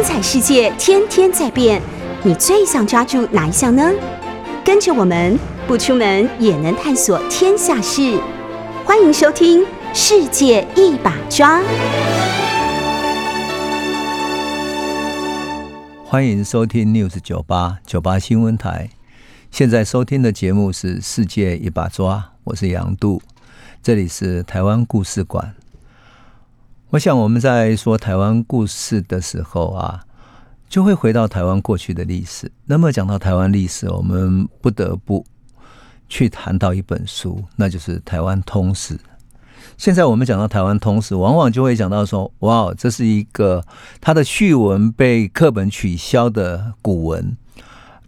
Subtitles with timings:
[0.00, 1.78] 精彩世界天天在变，
[2.24, 3.92] 你最想抓住哪一项呢？
[4.64, 8.18] 跟着我们不出门也能探索天下事，
[8.86, 9.60] 欢迎收听
[9.92, 11.60] 《世界一把抓》。
[16.06, 18.88] 欢迎收听 News 九八九八新闻台。
[19.50, 23.20] 现在收听的节目是《世界一把抓》，我是杨度，
[23.82, 25.54] 这里是台湾故事馆。
[26.90, 30.00] 我想我们在说台湾故事的时候啊，
[30.68, 32.50] 就会回到台湾过去的历史。
[32.66, 35.24] 那么讲到台湾历史，我们不得不
[36.08, 38.94] 去谈到一本书，那就是《台湾通史》。
[39.78, 43.64] 现在我们讲到《台湾通史》，往往就会讲到说：“哇，这是一个
[44.00, 47.36] 它的序文被课本取消的古文。”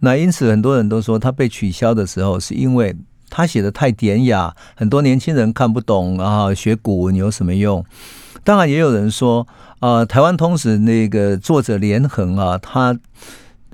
[0.01, 2.93] 那因此很多人都说，它被取消的时候是因为
[3.29, 7.85] 他写的太典雅，很多年轻人看不懂，然后学古文有什么用？
[8.43, 9.47] 当然，也有人说，
[9.79, 12.99] 呃，台湾通史那个作者连横啊，他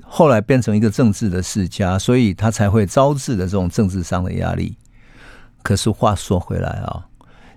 [0.04, 4.76] 后来变成一个政治的世家，所以他才会招致的这种政治上的压力。
[5.64, 7.06] 可是话说回来啊，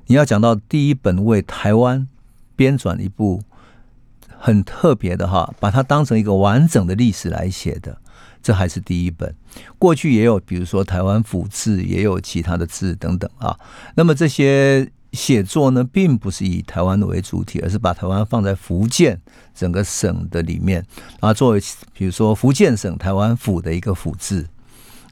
[0.08, 2.08] 你要讲到第一本为台湾
[2.56, 3.44] 编纂一部
[4.40, 7.96] 很特别的哈，把它当成一个完整的历史来写的，
[8.42, 9.36] 这还是第一本。
[9.78, 13.56] 过去也有，比如说台湾府志，也有其他的志等等啊。
[13.94, 14.92] 那么这些。
[15.14, 19.22] 写作呢，并不是以台湾为主体，而是把台湾放在福建
[19.56, 20.86] 整个省的里面，
[21.22, 21.61] 然后作为
[21.94, 24.45] 比如说福建省台湾府的一个府志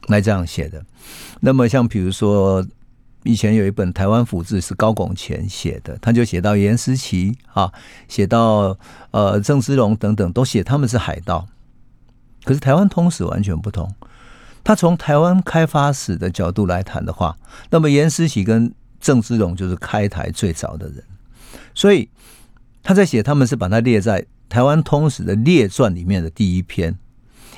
[0.08, 0.84] 来这样写的。
[1.40, 2.66] 那么像比如说
[3.22, 7.72] 以前有一本台湾府志是高拱乾写的，他就写到严思齐啊，
[8.08, 8.76] 写到
[9.12, 11.46] 呃郑芝龙等等，都写他们是海盗。
[12.42, 13.94] 可是台湾通史完全不同，
[14.64, 17.36] 他从台湾开发史的角度来谈的话，
[17.70, 21.04] 那么严思齐跟郑芝龙就是开台最早的人，
[21.74, 22.08] 所以
[22.84, 26.96] 他在写，他们是把它列在《台湾通史》的列传里面的第一篇。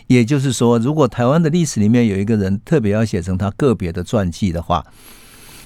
[0.06, 4.84] 也就是说，如果台湾的历史里面有一个人特别要写成他个别的传记的话，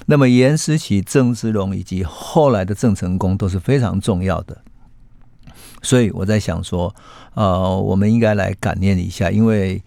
[0.07, 4.61] 那么严思齐、郑芝龙以及后来的郑成功都是非常重要的。
[5.83, 6.93] 所以我在想说，
[7.35, 9.81] 呃，我们应该来感念一下，因为。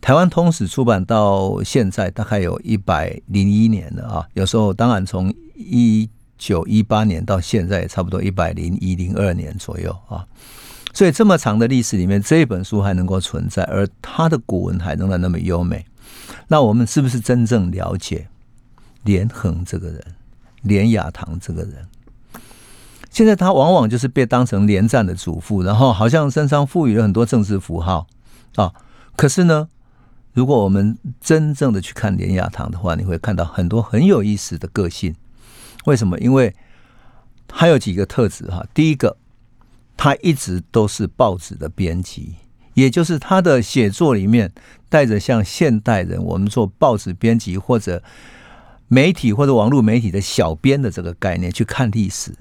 [0.00, 10.26] 台湾通史出版到现在大概有一百零一年了啊，有时候当然从一九一八年到现在也差不多一百零一零二年左右啊，
[10.94, 15.84] 所以这么长的历史里面，这一本书还能够存在，而它的古文还仍然那么优美，
[16.48, 18.28] 那我们是不是真正了解
[19.04, 20.02] 连横这个人，
[20.62, 21.86] 连雅堂这个人？
[23.10, 28.06] 现在他往往就是被当成连战的祖父，然后好像身上赋予了很多政治符号
[28.54, 28.72] 啊，
[29.14, 29.68] 可是呢？
[30.32, 35.14] 如果我们真正的去看连雅堂的话，你会看到很多很有意思的个性。
[35.86, 36.18] 为什么？
[36.18, 36.54] 因为
[37.48, 38.64] 他有几个特质哈。
[38.72, 39.16] 第一个，
[39.96, 42.36] 他一直都是报纸的编辑，
[42.74, 44.52] 也就是他的写作里面
[44.88, 48.02] 带着像现代人我们做报纸编辑或者
[48.86, 52.32] 媒体或者网络媒体的小编的这个概念去看历史。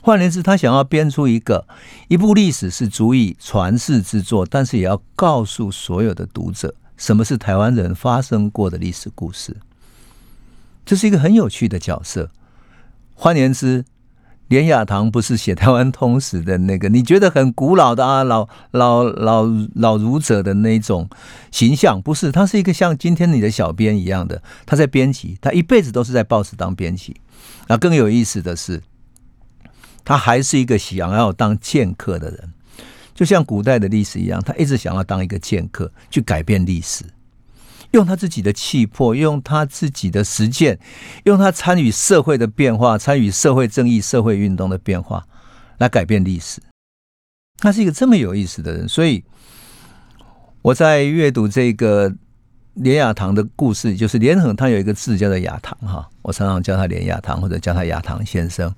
[0.00, 1.66] 换言之，他想要编出一个
[2.06, 6.72] 一部历史是足以传世之作，但是也要告诉所有的读者。
[6.96, 9.56] 什么是台湾人发生过的历史故事？
[10.84, 12.30] 这是一个很有趣的角色。
[13.14, 13.84] 换言之，
[14.48, 21.08] 连雅堂不是写台湾通史的那个，你觉得很古老的啊，老老老老儒者的那种
[21.50, 22.30] 形象，不是？
[22.30, 27.16] 他是一个像今天你的小编一样的，他在编辑，他一辈子都是在报纸当编辑。
[27.68, 28.82] 那更有意思的是，
[30.04, 32.52] 他还是一个想要当剑客的人。
[33.16, 37.02] 就像古代的历史一样，他一直想要当一个剑客，去改变历史，
[37.92, 40.78] 用他自己的气魄，用他自己的实践，
[41.24, 45.26] 用他参与社会的变化，参与社会正义、社会运动的变化，
[45.78, 46.60] 来改变历史。
[47.56, 49.24] 他是一个这么有意思的人，所以
[50.60, 52.14] 我在阅读这个
[52.74, 58.74] 连雅堂的故事，就是连横，他有一个字叫做雅堂哈，我常常叫他连雅堂，或者叫他雅堂先生。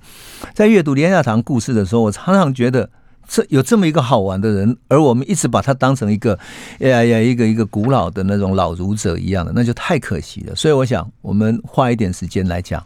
[0.55, 2.89] 在阅读连雅堂故事的时候，我常常觉得。
[3.29, 6.37] 这有这么一个好玩的人，而我们一直把他当成一个，
[6.79, 10.55] 哎呀，一个一个古老的那种老儒者一样的，那就太可惜了。
[10.55, 12.83] 所以我想，我们花一点时间来讲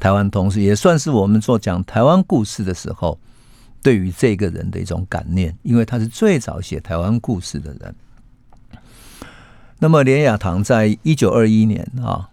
[0.00, 3.16] 台湾同事，也算是我们做讲台湾故事的时候，
[3.84, 7.94] 对于这个人的一种感念，因为他是最早写台湾故事的人。
[9.78, 12.30] 那么连雅堂在一九二一年啊，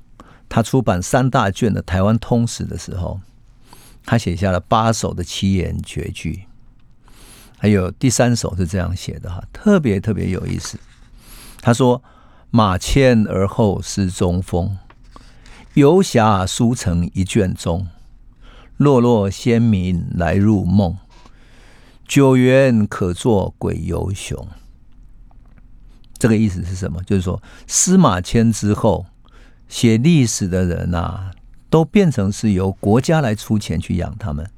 [0.49, 3.19] 他出版三大卷的台湾通史的时候，
[4.03, 6.45] 他写下了八首的七言绝句。
[7.61, 10.79] 还有第三首是这样写的哈，特别特别有意思。
[11.61, 12.01] 他说
[12.49, 14.79] ：“马迁而后失中风，
[15.75, 17.87] 游侠书成一卷中。
[18.77, 20.97] 落落先民来入梦，
[22.07, 24.47] 九原可作鬼游雄。
[26.17, 27.03] 这个意思是什么？
[27.03, 29.05] 就是说司马迁之后
[29.69, 31.29] 写历史的人呐，
[31.69, 34.49] 都变成是由国家来出钱去养他们。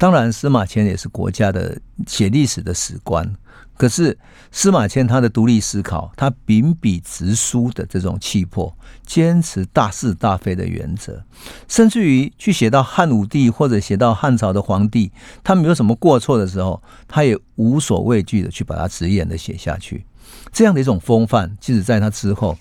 [0.00, 3.36] 当然，司马迁也是国家的写历史的史官。
[3.76, 4.16] 可是
[4.50, 8.74] 司马迁他的独立思考，他秉笔直书的这种气魄，
[9.04, 11.22] 坚持大是大非的原则，
[11.68, 15.12] 甚至于去写到汉武帝或者写到汉朝的皇帝，
[15.44, 20.06] 他们有什么过错的时候，他也无所畏惧的去把它直言的写下去。
[20.50, 22.56] 这样的一种风范，即使在他之后，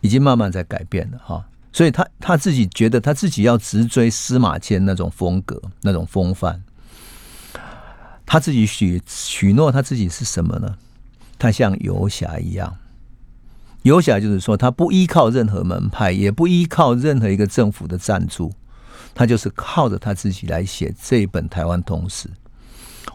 [0.00, 1.44] 已经慢慢在改变了哈。
[1.72, 6.60] 所以他他自己觉得他自己要直追司马迁那种风格、那种风范。
[8.24, 10.76] 他自己许许诺他自己是什么呢？
[11.38, 12.76] 他像游侠一样，
[13.82, 18.52] 游侠就是说他不依靠任何门派，也不依靠任何一个政府的赞助，
[19.12, 22.28] 他就是靠着他自己来写这一本《台湾通史》。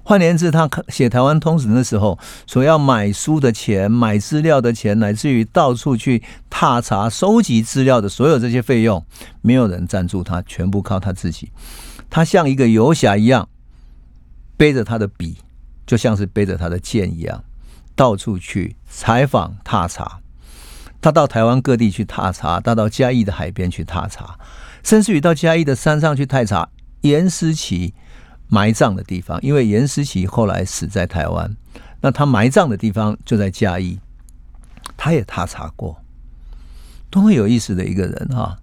[0.04, 9.04] 换言之，他写《台湾通史》的时候，所要买书的钱、买资料的钱，乃至于到处去踏查、收集资料的所有这些费用，
[9.42, 11.50] 没有人赞助他，全部靠他自己。
[12.10, 13.48] 他像一个游侠一样。
[14.58, 15.38] 背着他的笔，
[15.86, 17.44] 就像是背着他的剑一样，
[17.96, 20.20] 到处去采访踏查。
[21.00, 24.40] 他到台湾各地去踏查，他到嘉义的海边去踏查，
[24.84, 26.70] 甚至于到嘉义的山上去探查
[27.02, 27.94] 严思琪
[28.48, 29.40] 埋葬的地方。
[29.44, 31.56] 因为严思琪后来死在台湾，
[32.02, 34.00] 那他埋葬的地方就在嘉义，
[34.98, 36.02] 他也踏查过，
[37.12, 38.58] 多么有意思的一个人啊！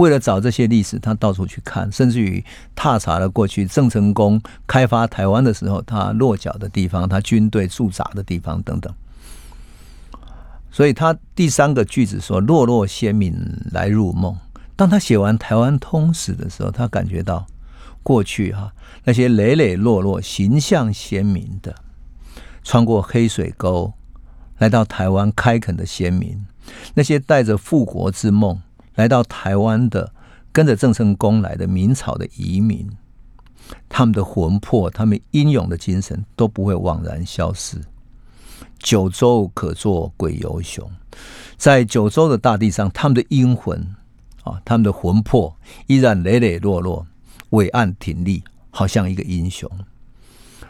[0.00, 2.42] 为了找这些历史，他到处去看，甚至于
[2.74, 8.90] 踏查了过去郑成功开发台湾的时候，他落脚的地方，他军队驻扎的地方等等。
[10.70, 13.34] 所以他第三个句子说：“落落先民
[13.72, 14.34] 来入梦。”
[14.74, 17.46] 当他写完《台湾通史》的时候，他感觉到
[18.02, 18.72] 过去哈
[19.04, 21.74] 那些磊磊落落、形象鲜明的，
[22.64, 23.92] 穿过黑水沟
[24.56, 26.42] 来到台湾开垦的先民，
[26.94, 28.58] 那些带着复国之梦。
[28.94, 30.12] 来到台湾的，
[30.52, 32.90] 跟着郑成功来的明朝的移民，
[33.88, 37.80] 他们的魂魄，他们英勇的精神都不会枉然消失。
[38.78, 40.90] 九州可作鬼游雄，
[41.56, 43.94] 在九州的大地上，他们的英魂
[44.42, 47.06] 啊，他们的魂魄依然磊磊落落，
[47.50, 49.70] 伟岸挺立，好像一个英雄。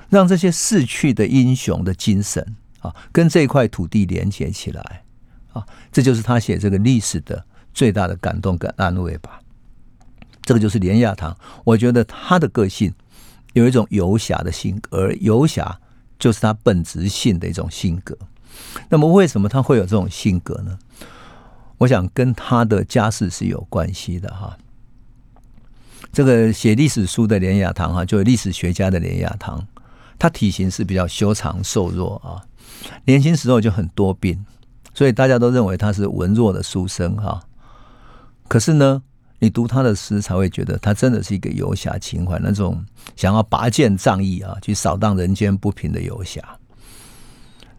[0.09, 5.05] 让这些逝去的英雄的精神啊，跟这块土地连接起来
[5.53, 7.47] 啊，这就是他写这个历史的。
[7.81, 9.41] 最大的感动跟安慰吧，
[10.43, 11.35] 这个就是连亚堂。
[11.65, 12.93] 我觉得他的个性
[13.55, 15.81] 有一种游侠的性格，而游侠
[16.19, 18.15] 就是他本质性的一种性格。
[18.91, 20.79] 那么，为什么他会有这种性格呢？
[21.79, 24.59] 我想跟他的家世是有关系的哈。
[26.13, 29.67] 这个写历史书的连亚堂哈，就是历史学家的连亚堂，
[30.19, 32.45] 他体型是比较修长瘦弱啊，
[33.07, 34.45] 年轻时候就很多病，
[34.93, 37.43] 所以大家都认为他是文弱的书生哈。
[38.51, 39.01] 可是呢，
[39.39, 46.43] 你读他的诗，才会觉得他真的是一个游侠情怀，那种想要拔剑仗义啊，去扫荡人间不平的游侠。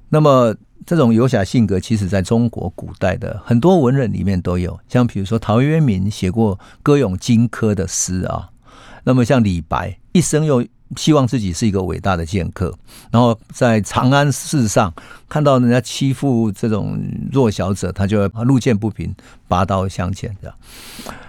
[0.08, 8.52] 那么，这种游侠性格，其实在中国古代的很多文人里面都有，像比如说陶渊明写过歌咏荆轲的诗啊，
[9.04, 10.66] 那么像李白一生又。
[10.98, 12.78] 希望自己是一个伟大的剑客，
[13.12, 14.94] 然后在长安市上
[15.30, 17.02] 看到人家欺负这种
[17.32, 19.14] 弱小者，他就要路见不平，
[19.48, 20.56] 拔刀相见，这样。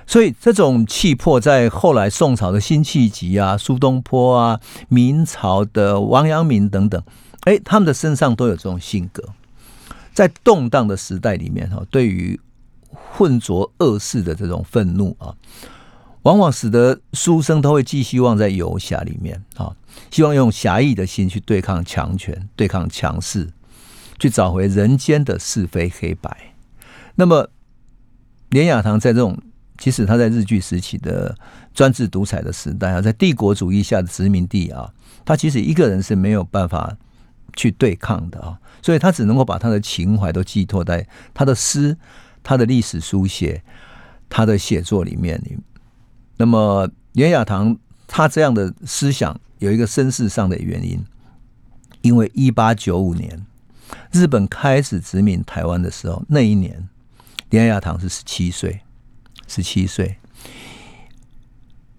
[0.06, 7.02] 所以这种气魄，在后来宋朝的辛弃疾啊、苏东坡啊、明朝的王阳明等等，
[7.44, 9.22] 哎，他们的身上都有这种性格。
[10.12, 12.38] 在动荡的时代里面，哈，对于
[12.90, 15.32] 混浊恶事的这种愤怒啊。
[16.22, 19.74] 往往使得书生都会寄希望在游侠里面啊，
[20.10, 23.50] 希望用侠义的心去对抗强权、对抗强势，
[24.18, 26.54] 去找回人间的是非黑白。
[27.16, 27.50] 那么，
[28.50, 29.36] 连雅堂在这种，
[29.78, 31.36] 即使他在日据时期的
[31.74, 34.92] 专制独裁的时代啊，在帝国主义下的殖民地啊，
[35.24, 36.96] 他其实一个人是没有办法
[37.56, 41.96] 去对抗的啊，所以他只能够把他的情怀都寄托在他的诗、
[42.44, 43.60] 他的历史书写、
[44.28, 45.42] 他的写作里面。
[46.42, 51.00] 那么，袁雅堂他这样的思想有一个身世上的原因，
[52.00, 53.46] 因为一八九五年
[54.10, 56.88] 日本开始殖民台湾的时候，那一年
[57.50, 58.80] 袁雅堂是十七岁，
[59.46, 60.16] 十七岁。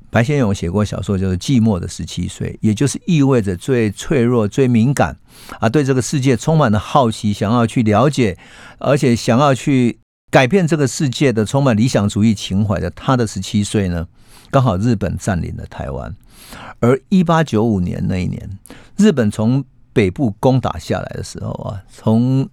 [0.09, 5.17] 白先勇写过小说，就是《寂寞的十七岁》，也就是意味着最脆弱、最敏感
[5.61, 8.37] 啊，对这个世界充满了好奇，想要去了解，
[8.79, 14.05] 而且想要去改变这个世界的充满理想主义情怀的他的十七岁呢。
[14.53, 16.15] 刚好日本占领了台湾。
[16.79, 18.47] 而一八九五年那一年，
[18.95, 22.47] 日本从北部攻打下来的时候啊，从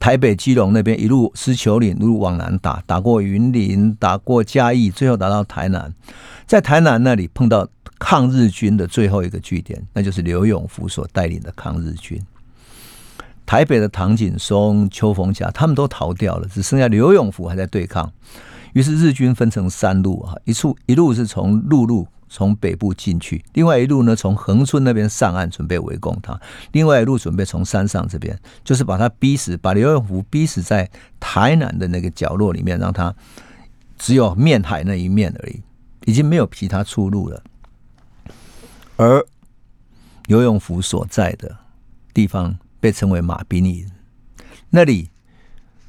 [0.00, 5.94] 台北基隆那边一路狮球岭一路往南打，打过云林，打过嘉义，最后打到台南，
[6.46, 7.68] 在台南那里碰到
[8.00, 12.20] 抗日军的最后一个据点，那就是刘永福所带领的抗日军。
[13.44, 18.12] 台北的唐景松、邱逢甲他们都逃掉了，只剩下刘永福还在对抗。
[18.76, 22.06] 于是日军分成三路啊，一处一路是从陆路。
[22.28, 26.34] 从北部进去，另外一路呢，从横村那边上岸，准备围攻他；
[26.72, 30.90] 另外一路准备从山上这边，就是把他逼死，把刘永福逼死在
[31.20, 33.14] 台南的那个角落里面，让他
[33.96, 35.62] 只有面海那一面而已，
[36.04, 37.40] 已经没有其他出路了。
[38.96, 39.24] 而
[40.26, 41.56] 刘永福所在的
[42.12, 43.88] 地方被称为马兵营，
[44.68, 45.08] 那里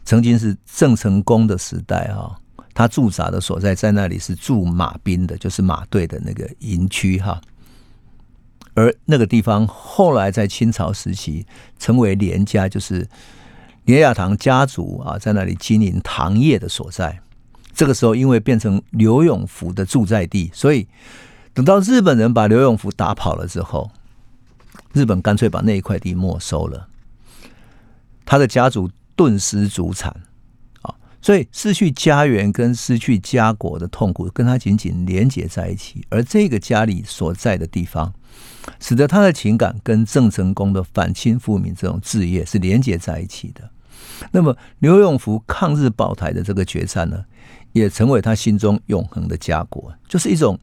[0.06, 2.38] 曾经是郑成功的时代啊。
[2.78, 7.42] 他驻扎的所在在那里是驻马兵的，就是马队的那个营区哈。
[8.76, 11.44] 而那个地方后来在清朝时期
[11.80, 13.10] 成为连家，就是
[13.86, 17.20] 连雅堂家族啊在那里经营糖业的所在。
[17.74, 20.88] 这个时候因为变成刘永福的住在地，所以
[21.56, 23.90] 等到日本人把刘永福打跑了之后，
[24.94, 26.88] 日本干脆把那一块地没收了，
[28.24, 30.16] 他的家族顿失祖产。
[31.22, 36.06] 所以失去家园跟失去家国的痛苦，跟他紧紧连结在一起。
[36.10, 38.14] 而这个家里所在的地方，
[38.80, 43.70] 使得他的情感跟郑成功的反清复明这种志业是连结在一起的。
[44.32, 47.26] 那么刘永福抗日保台的这个决战呢，
[47.74, 50.58] 也成为他心中永恒的家国，就是一种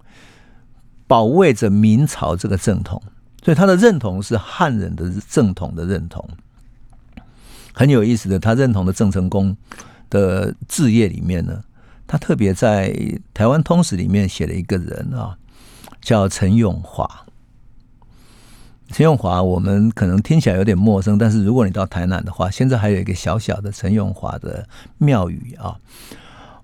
[1.06, 3.02] 保卫着明朝这个正统。
[3.42, 6.26] 所以他的认同是汉人的正统的认同。
[7.74, 9.54] 很有意思的，他认同的郑成功。
[10.10, 11.62] 的字业里面呢，
[12.06, 12.94] 他特别在
[13.32, 15.36] 台湾通史里面写了一个人啊，
[16.00, 17.08] 叫陈永华。
[18.90, 24.68] 陈永华我们可能听起来有点陌生，但是如果你到台南的话，现在还有一个小小的陈永华的
[24.98, 25.76] 庙宇啊。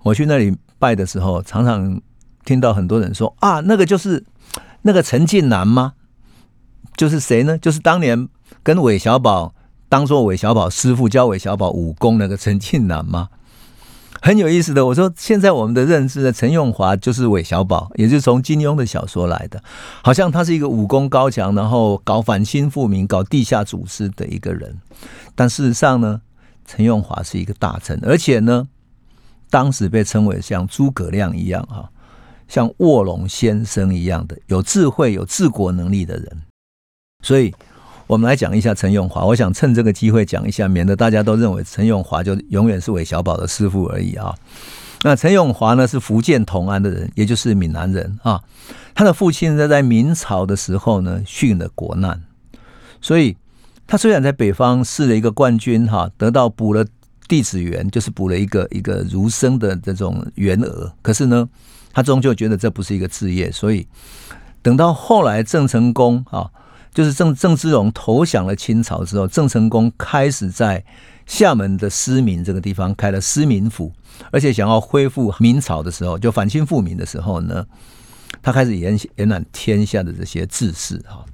[0.02, 2.00] 我去那里拜的时候，常常
[2.44, 4.24] 听到很多人说啊，那个就是
[4.82, 5.94] 那个陈近南吗？
[6.96, 7.58] 就是谁呢？
[7.58, 8.28] 就是当年
[8.62, 9.54] 跟韦小宝
[9.90, 13.28] 当做韦小宝师傅教韦小宝武功那个陈近南吗？
[14.22, 19.60] 很有意思的，我说现在我们的认知的陈永华就是韦小宝，也就是从金庸的小说来的，
[20.04, 24.78] 好像他是一个武功高强，然后搞反清复明、搞地下组织的一个人。
[25.34, 26.20] 但事实上呢，
[26.64, 28.68] 陈永华是一个大臣，而且呢，
[29.50, 31.90] 当时被称为像诸葛亮一样哈，
[32.46, 36.42] 像卧龙先生一样的有智慧、有治国能力的人，
[37.24, 37.52] 所以。
[38.10, 44.34] 我们来讲一下陈永华，我想趁这个机会讲一下，免得大家都认为陈永华就永远是韦小宝的师傅而已啊。
[45.02, 48.42] 那陈永华呢是福建同安的人，也就是闽南人啊。
[48.96, 52.20] 他的父亲呢在明朝的时候呢殉了国难，
[53.00, 53.36] 所以
[53.86, 56.84] 他虽然在北方试了一个冠军哈，得到补了
[57.28, 61.48] 弟子员，就是补了一个一个儒生的这种员额，可是呢，
[61.92, 63.86] 他终究觉得这不是一个职业，所以
[64.62, 66.50] 等到后来郑成功啊。
[66.92, 70.84] 就是郑郑芝龙投降了清朝之后，郑成功开始在
[71.26, 73.92] 厦门的思明这个地方开了思明府，
[74.32, 77.64] 而且想要恢复明朝的时候，就反清复明的时候呢，
[78.42, 81.24] 他开始延延揽天下的这些志士哈，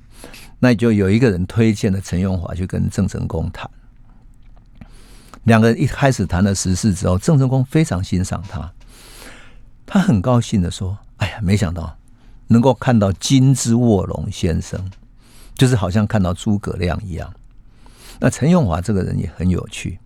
[0.59, 3.71] 那就有一个人推荐了陈永华去跟郑成功谈，
[5.45, 8.71] 两个人一开始谈了实事之后，郑成功非常欣赏他，
[9.87, 11.97] 他很高兴的说：“哎呀，没想到
[12.49, 14.79] 能够看到金之卧龙先生。”
[15.57, 17.33] 就是好像看到诸葛亮一样。
[18.21, 19.99] 那陈永华这个人也很有趣，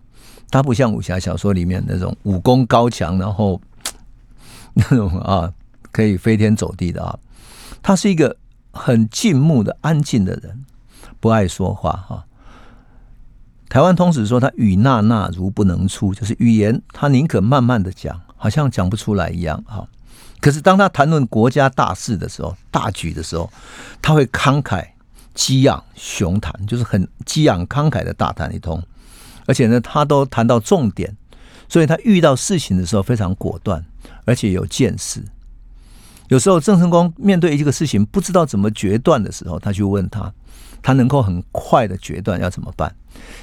[0.49, 3.61] 他不像武侠小说里面那种武功高强，然后
[4.73, 5.53] 那种啊
[5.91, 7.17] 可以飞天走地的啊。
[7.81, 8.35] 他是一个
[8.71, 10.65] 很静穆的、安静的人，
[11.19, 12.25] 不爱说话哈。
[13.69, 19.87] 台湾通史说他语纳纳如不能出，就是语言他宁可慢慢的讲，好像讲不出来一样哈。
[20.41, 23.49] 可是当他谈论国家大事的时候、大局的时候，
[24.01, 24.85] 他会慷慨。
[25.33, 28.81] 激昂雄谈，就是很激昂慷慨的大谈一通，
[29.45, 31.15] 而且呢，他都谈到重点，
[31.67, 33.83] 所以他遇到事情的时候非常果断，
[34.25, 35.23] 而且有见识。
[36.29, 40.33] 有时候郑成功面对一个事情不知道怎么决断的时候，他去问他，
[40.81, 42.95] 他能够很快的决断要怎么办。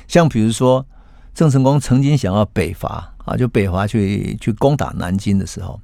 [0.07, 0.87] 像比如说，
[1.35, 5.79] 郑成功曾经想要北伐啊，就北伐去去攻打南京的时候。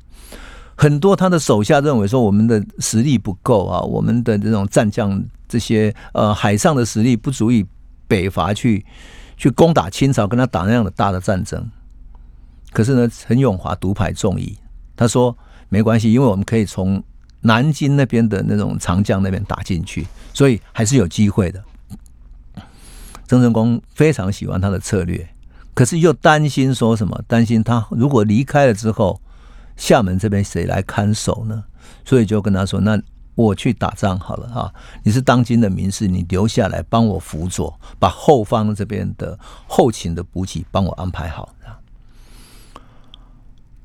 [0.76, 5.23] 很多他的手下认为说我们的实力不够啊，我们的这种战将
[5.54, 7.64] 这些呃海上的实力不足以
[8.08, 8.84] 北伐去
[9.37, 11.70] 去攻打清朝，跟他打那样的大的战争。
[12.73, 14.58] 可是呢，陈永华独排众议，
[14.96, 17.00] 他说没关系，因为我们可以从
[17.42, 21.62] 南京那边的那种长江那边打进去，所以还是有机会的。
[23.28, 25.28] 郑成功非常喜欢他的策略，
[25.73, 27.23] 可是又担心说什么？
[27.28, 29.20] 担心他如果离开了之后，
[29.76, 31.62] 厦门这边谁来看守呢？
[32.04, 33.00] 所以就跟他说：“那
[33.34, 34.72] 我去打仗好了哈，
[35.02, 41.48] 你是当今的名士，你留下来帮我辅佐，把后方这边的后勤的补给帮我安排好。”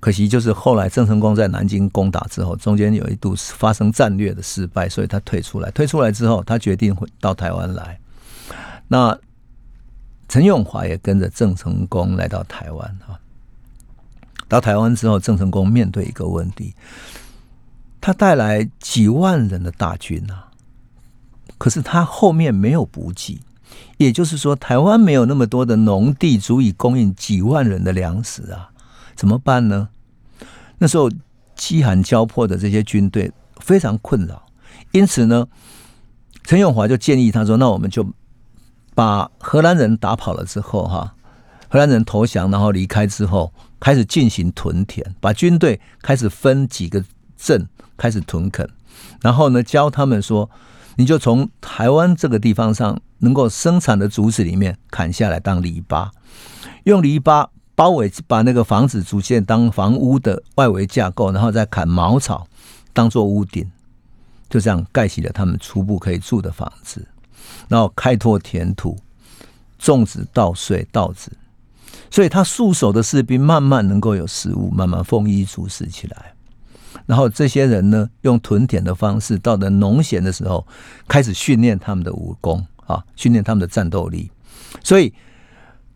[0.01, 5.69] 可惜就是后来郑成功在南京攻打之后，中间有一度发生战略的失败，所以他退出来。
[5.71, 7.99] 退出来之后，他决定回到台湾来。
[8.87, 9.19] 那
[10.29, 13.19] 陈永华也跟着郑成功来到台湾啊。
[14.47, 16.73] 到台湾之后，郑成功面对一个问题，
[18.01, 20.47] 他带来几万人的大军啊，
[21.57, 23.39] 可是他后面没有补给，
[23.97, 28.69] 也就是说，台湾没有那么多的农地足以供应几万人的粮食啊。
[29.15, 29.89] 怎么办呢？
[30.77, 31.11] 那时候
[31.55, 34.41] 饥寒交迫的这些军队非常困扰，
[34.91, 35.45] 因此呢，
[36.45, 38.07] 陈永华就建议他说：“那我们就
[38.95, 41.13] 把荷兰人打跑了之后，哈，
[41.67, 47.03] 荷兰人投降，然后离开之后，开始进行屯田，把军队开始分几个
[47.35, 47.67] 镇
[47.99, 48.67] 开始屯垦，
[49.21, 50.49] 然后呢，教他们说，
[50.95, 56.09] 你就从台湾这个地方上能够生产的竹子里面砍下来当篱笆，
[56.85, 57.47] 用篱笆。”
[57.79, 62.45] 包围把那个房子逐渐当房屋的外围架构，然后再砍茅草
[62.91, 63.71] 当做屋顶，
[64.49, 67.07] 就这样盖起了他们初步可以住的房子。
[67.69, 68.97] 然后开拓田土，
[69.77, 71.31] 种植稻穗、稻子，
[72.11, 76.33] 所以他戍守的士兵慢慢能够有食物，慢慢丰衣足食起来。
[77.09, 80.67] 然后这些人呢，用屯田的方式，到了农闲的时候，
[81.07, 84.29] 开始训练他们的武功啊，训练他们的战斗力。
[84.83, 85.11] 所以。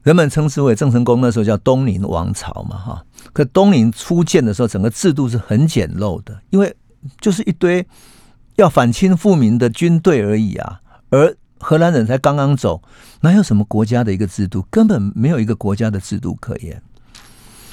[0.03, 3.05] 人们称之为郑成功那时候叫东宁王朝嘛，哈。
[3.31, 6.75] 可东宁初建的时候，整个制度是很简陋的，因为
[7.21, 7.87] 就是一堆
[8.57, 10.81] 要反清复明的军队而已啊。
[11.09, 12.81] 而荷兰人才刚刚走，
[13.21, 14.67] 哪有什么国家的一个制度？
[14.69, 16.81] 根本没有一个国家的制度可言。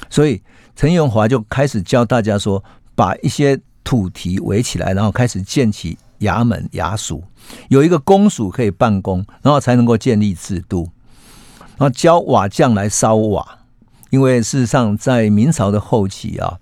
[0.09, 0.41] 所以
[0.73, 2.63] 陈永华就开始教大家说，
[2.95, 7.23] 把一些土堤围起来，然后开始建起衙门衙署，
[7.69, 10.89] 有一个公署可以办公，然后才能够建立制度。
[11.77, 13.59] 然后教瓦匠来烧瓦，
[14.11, 16.59] 因为事实上在明朝的后期啊，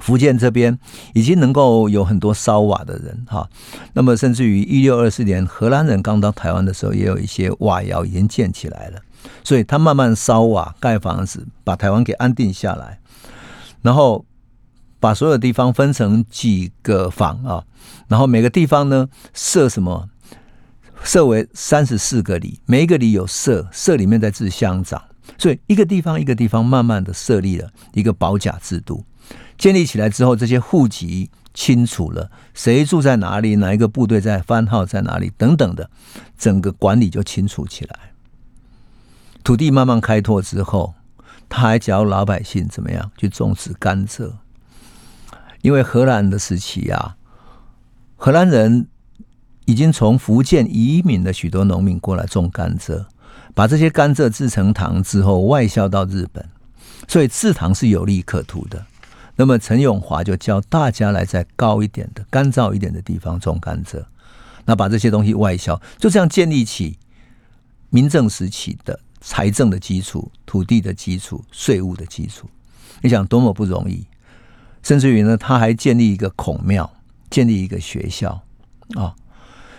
[0.00, 0.76] 福建这边
[1.14, 3.48] 已经能够有很多烧瓦的人哈。
[3.92, 9.00] 那么甚至于一六二四年荷兰人刚到台湾的时候，也有一些瓦窑已经建起来了。
[9.44, 12.98] 所以他慢慢烧瓦盖房子，把台湾给安定下来，
[13.82, 14.24] 然后
[14.98, 17.64] 把所有地方分成几个坊啊，
[18.08, 20.08] 然后每个地方呢设什么？
[21.04, 25.00] 设为三十四个里，每一个里有社，社里面在治乡长，
[25.38, 29.04] 所以一个地方一个地方慢慢的设立了一个保甲制度，
[29.56, 35.88] 建立起来之后，这些户籍清楚了，谁住在哪里，哪一个部队在番号在哪里等等的，
[36.36, 37.98] 整个管理就清楚起来。
[39.44, 40.94] 土地慢慢开拓之后，
[41.48, 44.32] 他还教老百姓怎么样去种植甘蔗，
[45.66, 47.16] 因为荷兰的时期啊，
[48.14, 48.86] 荷兰人。
[49.68, 53.04] 已经从福建移民的许多农民过来种甘蔗，
[53.52, 56.48] 把这些甘蔗制成糖之后外销到日本，
[57.08, 58.86] 所以制糖是有利可图的。
[59.34, 64.04] 那么陈永华就教大家来在高一点的、干燥一点的地方种甘蔗，
[64.66, 66.96] 那把这些东西外销，就这样建立起
[67.90, 72.48] 民政时期的财政的基础、土地的基础、税务的基础。
[73.02, 74.06] 你想多么不容易？
[74.86, 76.88] 甚至于呢，他还建立一个孔庙，
[77.28, 78.40] 建立一个学校
[78.94, 79.16] 啊。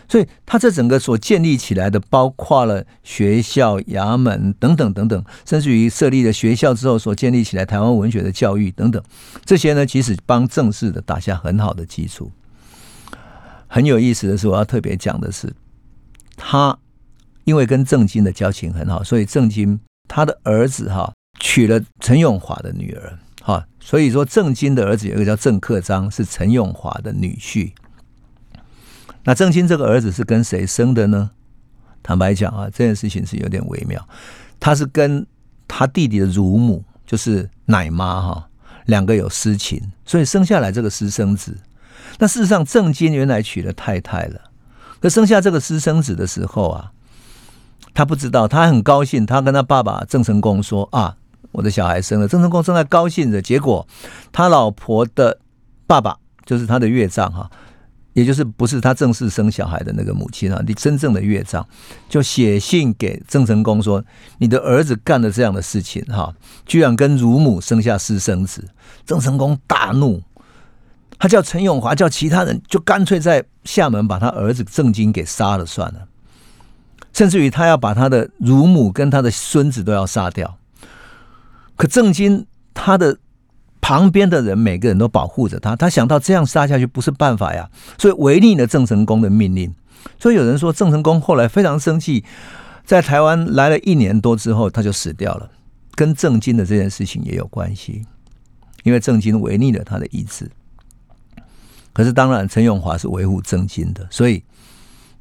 [0.10, 9.02] 所以，他这整个所建立起来的，包括了学校、衙门等等等等，甚至于设立了学校之后所建立起来台湾文学的教育等等，
[9.46, 12.30] 这些呢，其实帮正式的打下很好的基础。
[13.68, 15.54] 很有意思的是，我要特别讲的是，
[16.36, 16.78] 他
[17.46, 27.72] 因为跟郑经的交情很好，所以郑经他的儿子哈娶了陈永华的女儿哈，所以说郑经的儿子有一个叫郑克章，是陈永华的女婿。
[29.24, 31.32] 那郑经这个儿子是跟谁生的呢？
[32.04, 34.06] 坦白讲啊，这件事情是有点微妙。
[34.60, 35.26] 他是跟
[35.66, 38.50] 他弟弟的乳母，就是奶妈哈，
[38.88, 41.58] 两个有私情，所以生下来这个私生子。
[42.20, 44.42] 那事实上，郑经原来娶了太太了，
[45.00, 46.92] 可生下这个私生子的时候啊，
[47.94, 51.16] 他不知道，他很高兴，他跟他爸爸郑成功说啊，
[51.58, 52.28] 我的小孩生了。
[52.28, 53.88] 郑成功正在高兴着，结果
[54.32, 55.40] 他老婆的
[55.88, 56.16] 爸爸，
[56.46, 57.50] 就是他的岳丈哈。
[58.14, 61.64] 也就是不是他正式生小孩的那个母亲啊，你真正的岳丈
[62.10, 64.04] 就写信给郑成功说
[64.40, 66.34] ：“你的儿子干了这样的事情，哈，
[66.66, 68.68] 居然跟乳母生下私生子。”
[69.06, 70.24] 郑成功大怒，
[71.20, 76.08] 他叫陈永华，叫其他人，就干脆在厦门把他儿子郑经给杀了算了，
[77.14, 80.57] 甚至于他要把他的乳母跟他的孙子都要杀掉。
[81.78, 83.18] 可郑经他的
[83.80, 89.74] 旁边的人每个人都保护着他，他想到这样杀下去不是办法呀，所以违逆了郑成功的命令。
[90.20, 92.26] 所以有人说郑成功后来非常生气，
[92.84, 95.50] 在台湾来了一年多之后他就死掉了，
[95.96, 98.06] 跟郑经的这件事情也有关系，
[98.84, 100.50] 因为郑经违逆了他的意志。
[101.94, 104.44] 可是，当然，陈永华是维护郑经的，所以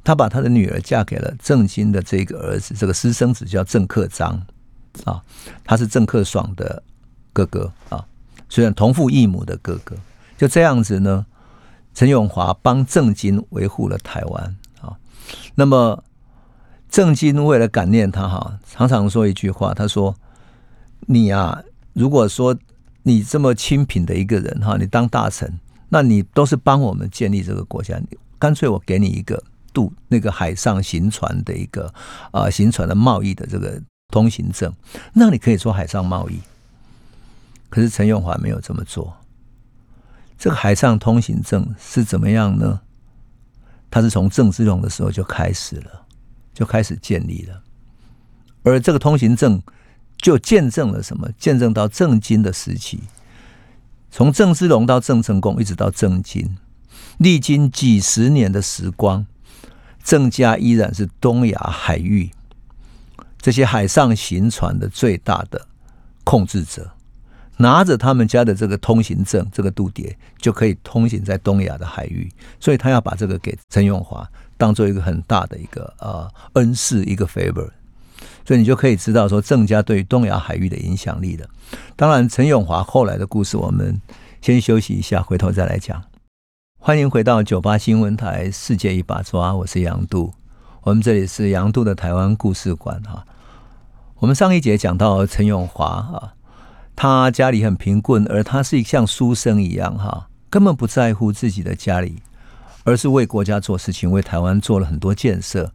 [0.03, 4.39] 他把他的女儿嫁给了郑经的这个儿子，这个私生子叫郑克章
[5.05, 5.21] 啊，
[5.63, 6.81] 他是郑克爽的
[7.33, 8.05] 哥哥啊，
[8.49, 9.95] 虽然同父异母的哥哥，
[10.37, 11.25] 就这样子呢，
[11.93, 14.97] 陈永华帮郑经维护了台湾啊。
[15.55, 16.03] 那么，
[16.89, 20.15] 郑经为了感念他哈，常常说一句话，他说
[21.07, 22.57] ：“你啊，如果说
[23.03, 27.97] 你这么清贫的一个人哈，你当大臣。”那你都是帮我们建立这个国家，
[28.37, 31.89] 干脆我给你一个渡那个海上行船的一个
[32.31, 34.73] 啊行船的贸易的这个通行证，
[35.13, 36.39] 那你可以做海上贸易。
[37.69, 39.17] 可是陈永华没有这么做。
[40.39, 42.81] 这个海上通行证是怎么样呢？
[43.89, 46.05] 他是从郑芝龙的时候就开始了，
[46.53, 47.61] 就开始建立了。
[48.63, 49.61] 而这个通行证
[50.17, 51.29] 就见证了什么？
[51.37, 53.01] 见证到郑经的时期。
[54.09, 56.57] 从郑芝龙到郑成功，一直到郑经，
[57.17, 59.25] 历经几十年的时光，
[60.03, 62.31] 郑家依然是东亚海域
[63.47, 65.65] 这些海上行船的最大的
[66.25, 66.85] 控制者。
[67.55, 72.29] 拿着他们家的这个通行证，这个渡牒就可以通行在东亚的海域。
[72.59, 77.69] 所以他要把这个给陈永华，当做一个很大的一个呃恩赐，一个 favor。
[78.45, 81.47] 所以你就可以知道说郑家对东亚海域的影响力了。
[81.95, 84.01] 当然，陈永华后来的故事，我们
[84.41, 86.03] 先休息一下，回头再来讲。
[86.77, 90.33] 欢迎回到九八新闻台《世界一把抓》，我是杨度。
[90.81, 93.25] 我们这里是杨度的台湾故事馆哈。
[94.19, 96.33] 我们上一节讲到陈永华哈，
[96.95, 102.23] 他家里很贫困，而他是像书生一样哈，根本不在乎自己的家里，
[102.83, 105.71] 而是为国家做事情，为台湾做了很多建设。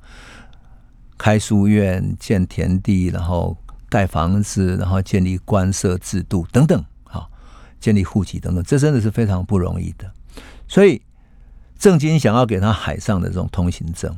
[1.17, 3.57] 开书院、建田地，然后
[3.89, 7.31] 盖房子，然后建立官社制度等等，好，
[7.79, 10.11] 建立户籍等等，这真的是非常不容易的。
[10.67, 11.01] 所以
[11.79, 14.13] 郑经想要给他海上的这种通行证，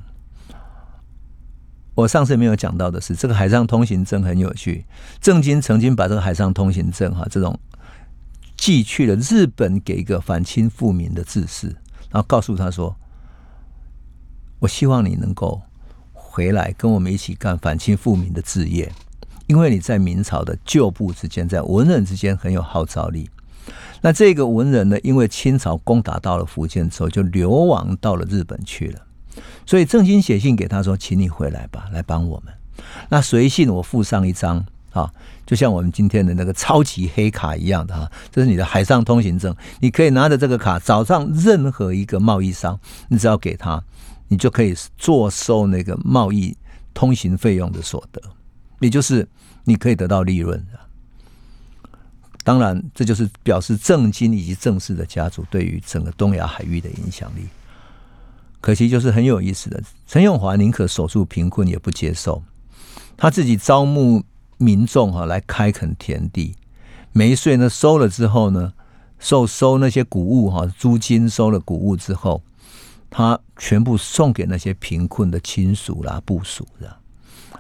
[1.94, 4.84] 我上次没有讲到的是，这个海上通行证很有趣。
[5.20, 7.58] 郑经曾经把这个海上通行证哈，这种
[8.56, 11.68] 寄去了日本给一个反清复明的志士，
[12.10, 12.96] 然后告诉他说
[14.60, 15.62] ：“我希望你能够。”
[16.12, 18.90] 回来跟我们一起干反清复明的事业，
[19.46, 23.30] 因为你在明朝的旧部之间，在文人之间很有号召力。
[24.00, 29.03] 那这个文人呢，因为清朝攻打到了福建之后，就流亡到了日本去了。
[29.66, 32.52] 所以郑经写信给他说：“请你回来吧，来帮我们。”
[33.08, 35.12] 那随信我附上一张啊，
[35.46, 43.82] 就像我们今天的那个超级黑卡一样的哈，这是你的海上通行证，你可以拿着这个卡找上任何一个贸易商，你只要给他。
[44.28, 46.56] 你就可以坐收那个贸易
[46.94, 48.20] 通行费用的所得，
[48.80, 49.28] 也就是
[49.64, 50.80] 你可以得到利润的
[52.42, 57.42] 当然，这就是表示正经以及正式的家族对于整个东亚海域的影响力。
[58.64, 62.42] 可惜就是很有意思的，陈永华宁可守住贫困，也不接受
[63.14, 64.24] 他自己招募
[64.56, 66.54] 民众哈来开垦田地，
[67.12, 68.72] 每税呢收了之后呢，
[69.18, 72.42] 收收那些谷物哈租金收了谷物之后。
[73.10, 76.96] 他全部送给那些贫困的亲属啦、部属的，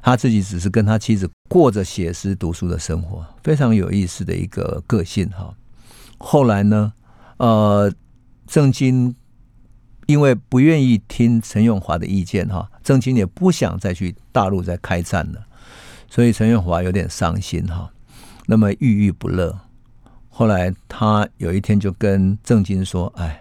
[0.02, 5.54] 他自己只是跟他妻子过着写诗读书的生活，非常有意思的一个个性哈。
[6.18, 6.92] 后来呢，
[7.36, 7.92] 呃，
[8.46, 9.14] 郑经
[10.06, 15.46] 因为不愿意听陈永华的意见哈，郑经也不想再去大陆再开战了，
[16.08, 17.90] 所以陈永华有点伤心哈，
[18.46, 19.58] 那么郁郁不乐。
[20.28, 23.40] 后来他有一天就跟郑经说：“哎。”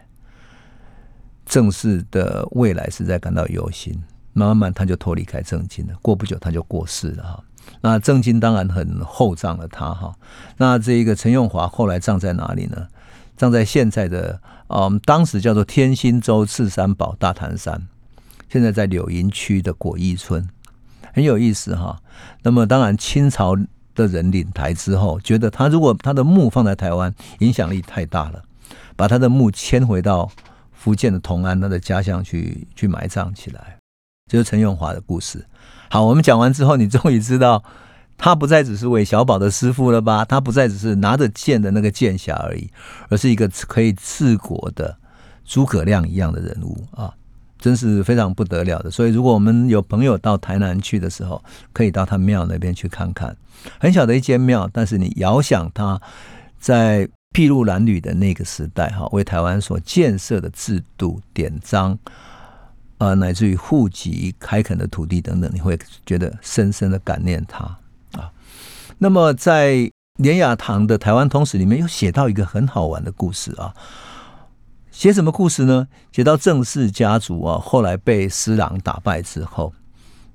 [1.46, 5.94] 郑氏的未来实在感到忧心，慢慢他就脱离开郑经了。
[6.02, 7.44] 过不久他就过世了哈。
[7.82, 10.16] 那郑经当然很厚葬了他哈。
[10.56, 12.88] 那这一个陈永华后来葬在哪里呢？
[13.36, 17.88] 葬在现在的嗯，当时叫做天心洲赤山堡大潭山，
[18.50, 20.48] 现在在柳营区的果义村，
[21.14, 22.00] 很有意思哈。
[22.44, 23.56] 那么当然清朝
[23.96, 28.44] 的人领台之后，觉得他如果他的墓放在台湾，影响力太大了，
[28.96, 30.32] 把他的墓迁回到。
[30.76, 33.78] 福建的同安，他的家乡去去埋葬起来，
[34.30, 35.48] 就是陈永华的故事。
[35.90, 37.64] 好，我们讲完之后，你终于知道
[38.24, 40.24] 他不再只是韦小宝的师傅了吧？
[40.24, 42.70] 他不再只是拿着剑的那个剑侠而已，
[43.10, 44.98] 而是一个可以治国的
[45.44, 47.14] 诸葛亮一样的人物啊！
[47.60, 48.90] 真是非常不得了的。
[48.90, 53.36] 所以，如果我们有朋友到台南去的时候，可以到他庙那边去看看。
[53.78, 56.02] 很小的一间庙，但是你遥想他
[56.58, 62.00] 在筚路蓝缕的那个时代，哈，为台湾所建设的制度、典章。
[63.00, 67.78] 啊，乃至于户籍、开垦的土地等等，你会觉得深深的感念他。
[68.98, 73.74] 那么，在连雅堂的《台湾通史》里面，又写到一个很好玩的故事啊。
[74.92, 75.88] 写什么故事呢？
[76.12, 79.74] 写到郑氏家族啊，后来被施琅打败之后，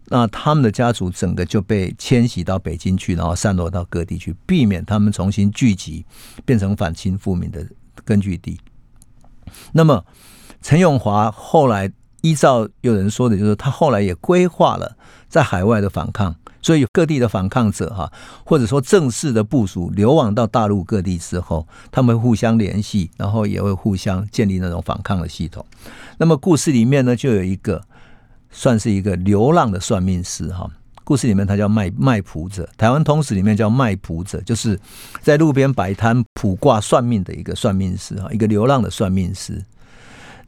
[0.07, 6.05] 那他们的家族整个就被迁徙到北京去，然后散落到各地去，避免他们重新聚集，
[6.44, 7.64] 变成反清复明的
[8.05, 8.61] 根据地。
[9.73, 10.05] 那么，
[10.61, 11.92] 陈永华后来。
[12.22, 14.96] 依照有人说的，就是他后来也规划了
[15.28, 18.12] 在海外的反抗，所以各地的反抗者哈，
[18.44, 25.64] 或者说正式的部署流亡到大陆各地之后，他们互相联系，然后也会互相建立那种反抗的系统。
[26.18, 27.81] 那么故事里面呢，就有一个
[28.50, 30.68] 算是一个流浪的算命师哈，
[31.04, 34.78] 故事里面他叫卖卖卜者，台湾通史里面叫卖卜者，就是
[35.22, 39.64] 在路边摆摊卜卦算命的一个算命师哈，一个流浪的算命师。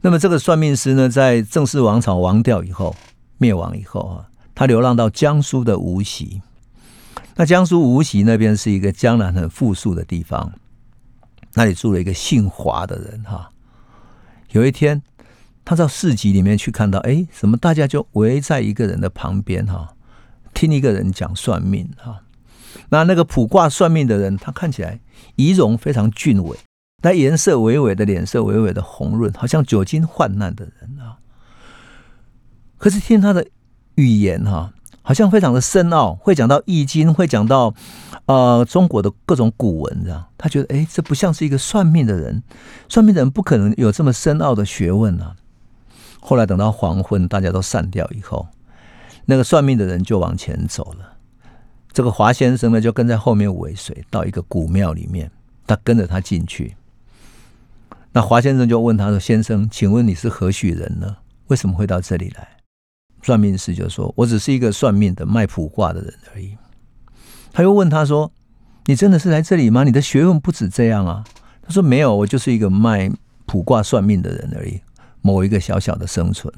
[0.03, 2.95] 那么这个算命师呢，在正式王朝亡掉以后，
[3.37, 6.41] 灭亡以后啊，他流浪到江苏的无锡。
[7.35, 10.51] 那江苏无锡那边是一个江南很富庶的地方，
[11.53, 13.51] 那里住了一个姓华的人哈。
[14.51, 15.01] 有一天，
[15.63, 19.93] 他到市集里面去，看到哎，什么大家就围在一个人的旁边哈，
[20.53, 22.23] 听一个人讲算命哈。
[22.89, 24.99] 那那个卜卦算命的人，他看起来
[25.35, 26.57] 仪容非常俊伟。
[27.03, 31.17] 那颜色微微的，脸色微微的红润，好像久经患难的人啊。
[32.77, 33.45] 可是听他的
[33.95, 37.73] 语言哈，好像非常的深奥，会讲到易经，会讲到
[38.25, 42.43] 呃中国的各种古文，这样他觉得哎，这不像是一个算命的人，
[42.87, 45.35] 算命的人不可能有这么深奥的学问啊。
[46.19, 48.47] 后来等到黄昏，大家都散掉以后，
[49.25, 51.17] 那个算命的人就往前走了，
[51.91, 55.31] 这个华先生呢就跟在后面尾随到一个古庙里面，
[55.65, 56.75] 他跟着他进去。
[58.13, 61.15] 那华先生就问他说：“先生，请问你是何许人呢？
[61.47, 62.47] 为什么会到这里来？”
[63.23, 66.57] 算命师就说：“我只是一个算命的、卖卜卦的人而已。”
[67.53, 68.31] 他又问他说
[68.85, 69.83] ：“你真的是来这里吗？
[69.83, 71.23] 你的学问不止这样啊？”
[71.61, 73.09] 他说：“没有，我就是一个卖
[73.45, 74.81] 卜卦算命的人而已，
[75.21, 76.53] 某一个小小的生存。”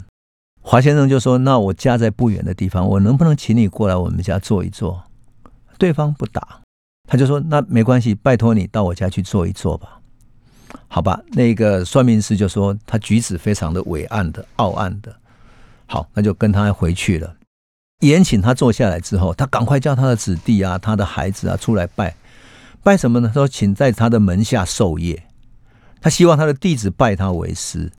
[0.62, 5.04] 华先生就说：“那我家在不远的地方，我能不能请你过来我们家坐一坐？”
[5.78, 6.62] 对方不答，
[7.08, 10.00] 他就说：“那没关系，拜托你到我家去坐一坐吧。”
[10.88, 15.16] 好吧，那个算命师就说他举止非常的伟岸的、傲岸的。
[15.86, 17.36] 好，那就跟他回去了。
[18.00, 22.16] 延请他坐下来之后，他赶快叫他的子弟啊、他的孩子啊出来拜。
[22.84, 23.32] 拜什么呢？
[23.34, 25.24] 说请在他的门下授业。
[26.02, 27.92] 他希望他的弟子拜他为师。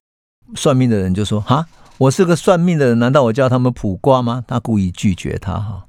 [0.55, 1.65] 算命的人就说：“哈，
[1.97, 5.83] 我是个算命的人，难道我叫他们卜卦吗？”他故意拒绝他哈。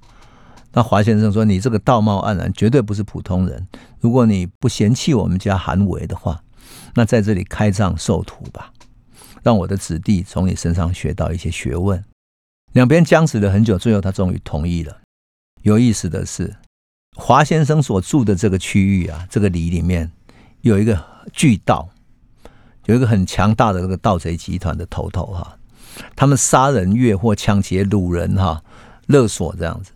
[0.73, 3.67] 那华先生说：“你这个道貌岸然，绝对不是普通人。
[4.01, 6.41] 如果你不嫌弃我们家韩伟的话。”
[6.97, 8.73] 那在这里开藏授徒吧，
[9.43, 12.03] 让我的子弟从你身上学到一些学问。
[12.73, 14.99] 两边僵持了很久，最后他终于同意了。
[15.61, 16.57] 有意思的是，
[17.15, 20.11] 华先生所住的这个区域啊，这个里里面
[20.63, 21.05] 有一个
[21.35, 21.87] 巨盗，
[22.87, 25.59] 有一个很强大的这个盗贼集团的头头哈，
[26.15, 28.65] 他们杀人越货、抢劫掳人哈、
[29.07, 29.93] 勒索这样子，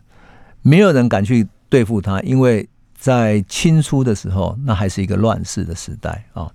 [0.60, 6.52] 没有人敢去对付他，因为在清初的时候，那还是一个乱世的时代啊。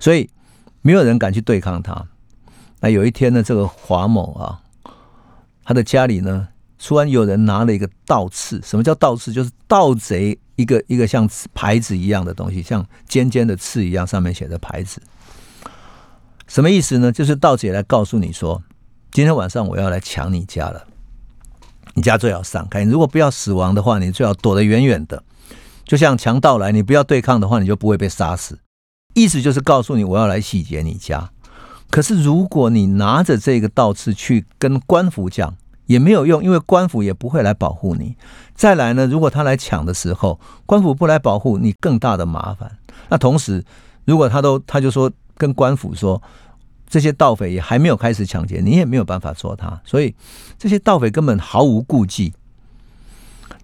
[0.00, 0.28] 所以
[0.82, 2.06] 没有人敢去对抗他。
[2.80, 4.60] 那有一天呢，这个华某啊，
[5.64, 8.60] 他的家里呢，突然有人拿了一个盗刺。
[8.62, 9.32] 什么叫盗刺？
[9.32, 15.02] 就是盗贼一个一个像牌子一样的东西，像尖尖的刺一样，上面写着牌子。
[16.46, 17.10] 什么意思呢？
[17.10, 18.62] 就是盗贼来告诉你说，
[19.10, 20.86] 今天晚上我要来抢你家了，
[21.94, 22.84] 你家最好闪开。
[22.84, 25.22] 如果不要死亡的话，你最好躲得远远的。
[25.84, 28.58] 就像强盗来，你不要对抗的话，你就不会被杀死。
[29.20, 31.30] 意思就是告诉你，我要来洗劫你家。
[31.90, 38.14] 可是如果你拿着这个道刺去跟官府讲，也没有用，因为官府也不会来保护你。
[38.54, 42.76] 再来呢，如果他来抢的时候，官府不来保护你，更大的麻烦。
[43.08, 43.64] 那同时，
[44.04, 46.22] 如果他都他就说跟官府说，
[46.86, 49.80] 这些盗匪也还没有开始抢劫，你也没有办法捉他。
[49.84, 50.14] 所以
[50.58, 52.32] 这些盗匪根本毫无顾忌。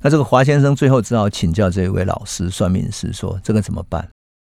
[0.01, 4.09] 那这个华先生最后只好请教这位老师算命师，说这个怎么办？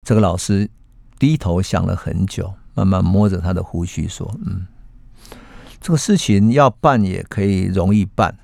[0.06, 0.70] 这个老师
[1.18, 4.66] 低头想了很久，慢慢摸着他的胡须说：“嗯，
[5.80, 8.36] 这个事情要办也可以容易办，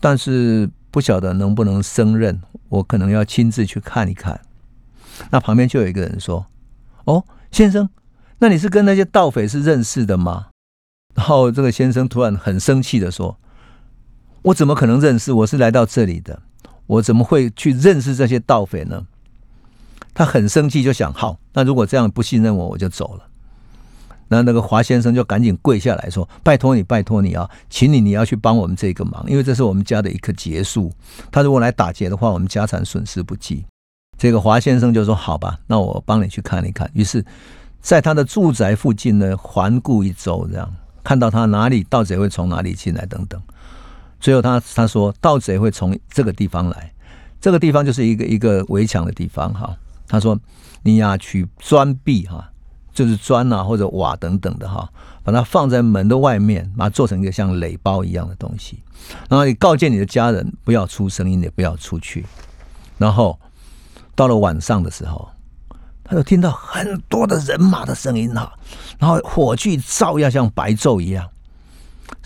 [0.00, 4.40] 但是不晓得能不能胜任，我可能要亲自去看一看。
[5.30, 6.46] 那旁边就有一个人说
[7.04, 7.88] ：“哦，先生，
[8.38, 10.46] 那你是跟那些盗匪是认识的吗？”
[11.14, 13.36] 然后这个先生突然很生气的说
[14.42, 15.32] ：“我怎么可能认识？
[15.32, 16.40] 我是来到这里的，
[16.86, 19.08] 我怎么会去认识这些盗匪呢？”
[20.18, 23.22] 他很生气，就想：“好，那如果这样不信任我，我就走了。”
[24.26, 30.92] 那那个华先生就赶紧跪下来说：“拜托你，拜托你啊，请你你要去帮我们这个忙，因为这是我们家的一棵结树。
[31.30, 33.64] 他如果来打劫的话，我们家产损失不计。”
[34.18, 37.24] 这个华先生就说：“好吧，那我帮你去看一看。”于是，
[37.80, 40.68] 在他的住宅附近呢，环顾一周，这样
[41.04, 43.40] 看到他哪里盗贼会从哪里进来等等。
[44.18, 46.92] 最后，他他说：“盗贼会从这个地方来，
[47.40, 49.76] 这个地方就是一个一个围墙的地方。”哈，
[50.08, 50.38] 他说
[50.82, 52.50] ：“你呀，取砖壁哈。”
[52.92, 54.90] 就是砖啊，或者瓦等等的哈，
[55.22, 58.82] 把它放在门的外面，把它做成一个像垒包一样的东西。
[59.28, 62.26] 然后你告诫你的家人不要出声音，也不要出去。
[62.96, 63.38] 然后
[64.16, 65.28] 到了晚上的时候，
[66.02, 68.52] 他就听到很多的人马的声音哈，
[68.98, 71.24] 然后火炬照耀像白昼一样。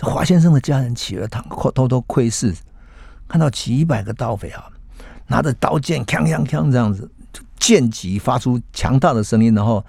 [0.01, 2.55] 华先生的家人起了堂，偷偷窥视，
[3.29, 4.71] 看到几百个盗匪啊，
[5.27, 7.11] 拿着刀剑，锵锵锵这样子，
[7.63, 9.83] 剑戟发出强大的声音，然后。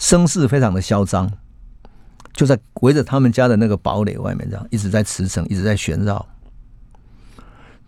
[0.00, 1.28] 声势非常的嚣张，
[2.32, 6.24] 就在围着他们家的那个堡垒外面，这样一直在驰骋，一直在旋绕。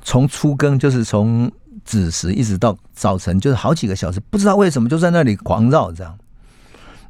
[0.03, 1.49] 从初更就是从
[1.85, 6.19] 子时一直到早晨，就是好几个小时，不知道为什么就在那里狂绕这样。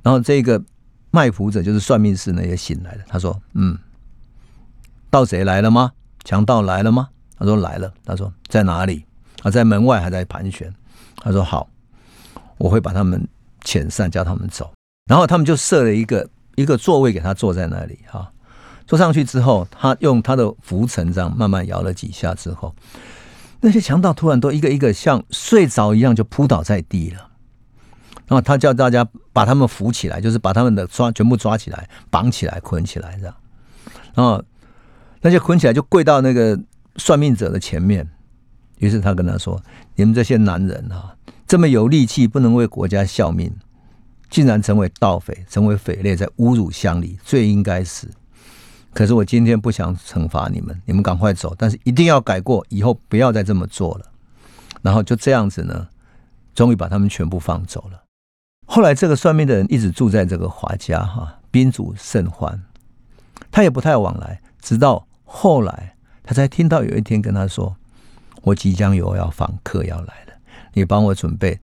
[0.03, 0.62] 然后这个
[1.11, 3.79] 卖符者就是算命师呢也醒来了，他说：“嗯，
[5.09, 5.92] 盗贼来了吗？
[6.25, 9.03] 强盗来了吗？”他说：“来了。”他说：“在哪里？”
[9.42, 10.70] 啊，在门外还在盘旋。
[11.16, 11.70] 他说：“好，
[12.61, 13.27] 我会把他们
[13.64, 14.73] 遣散，叫他们走。”
[15.11, 18.31] 然后他们就设了一个一个座位给他坐在那里哈，
[18.87, 22.73] 坐上去之后，他用他的浮尘这样慢慢摇了几下之后，
[23.61, 27.29] 那些强盗突然都一个一个像睡着一样就扑倒在地了。
[28.29, 33.35] 然后他叫大家把他们扶起来，就是把他们的抓全部抓起来，绑起来，捆起来这样。
[34.14, 34.40] 然后
[35.20, 36.57] 那些捆起来就跪到那个
[36.96, 38.09] 算命者的前面。
[38.79, 39.61] 于是他跟他说
[39.94, 41.14] ：“你们这些男人啊，
[41.51, 43.53] 这么有力气，不能为国家效命。”
[44.31, 48.09] 竟然成为盗匪，成为匪类，在侮辱乡里，最应该死。
[48.95, 54.07] 可是我今天不想惩罚你们，你们赶快走，但是一定要改过，以后不要再这么做了。
[54.81, 55.89] 然后就这样子呢，
[56.55, 58.01] 终于把他们全部放走了。
[58.65, 62.63] 后来这个算命的人一直住在这个华家，哈，宾主甚欢，
[63.51, 64.41] 他也不太往来。
[64.61, 67.75] 直到后来，他才听到有一天跟他说
[68.43, 70.30] ：“我即将有要访客要来了，
[70.72, 71.59] 你帮我准备。”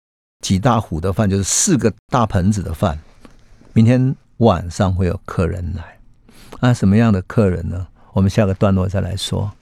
[0.44, 3.00] 几大壶的饭就是四个大盆子的饭。
[3.72, 6.00] 明天晚上会有客人来，
[6.60, 7.88] 啊，什么样的客人呢？
[8.12, 9.54] 我们下个段落再来说。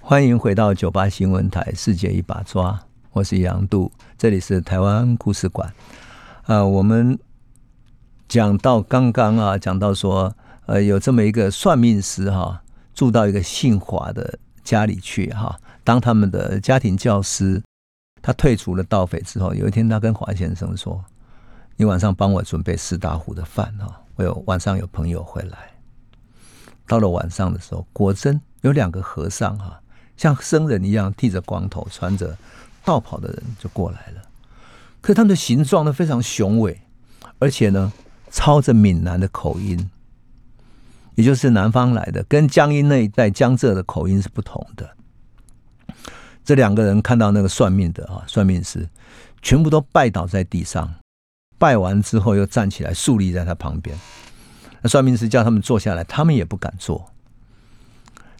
[0.00, 2.72] 欢迎回到九八新闻台《世界一把抓》，
[3.12, 5.72] 我是杨度，这里是台湾故事馆。
[6.42, 7.16] 啊，我们
[8.26, 10.34] 讲到刚刚啊，讲到说，
[10.66, 12.60] 呃，有这么一个算命师哈，
[12.92, 17.62] 住到一个姓华的家里去哈，当他们的家庭教师。
[18.26, 21.04] 他退出了盗匪之后，有一天他跟华先生说
[21.78, 25.56] ：“你晚上帮我准备四大壶的饭啊，我有晚上有朋友会来。”
[26.88, 29.80] 到了晚上的时候，果真有两个和尚哈，
[30.16, 32.36] 像僧人一样剃着光头、穿着
[32.84, 34.22] 道袍的人就过来了。
[35.00, 36.80] 可他们的形状呢非常雄伟，
[37.38, 37.92] 而且呢
[38.32, 39.88] 操着闽南的口音，
[41.14, 44.95] 也就是南方来的，跟江阴那一带江浙的口音是不同的。
[46.46, 48.88] 这两个人看到那个算命的啊，算命师
[49.42, 50.94] 全部都拜倒在地上，
[51.58, 53.98] 拜完之后又站起来竖立在他旁边。
[54.80, 57.12] 那算命师叫他们坐下来，他们也不敢坐。